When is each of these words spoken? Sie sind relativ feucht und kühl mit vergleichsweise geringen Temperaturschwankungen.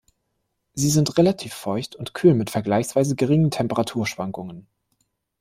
Sie 0.73 0.89
sind 0.89 1.15
relativ 1.19 1.53
feucht 1.53 1.95
und 1.95 2.15
kühl 2.15 2.33
mit 2.33 2.49
vergleichsweise 2.49 3.15
geringen 3.15 3.51
Temperaturschwankungen. 3.51 4.65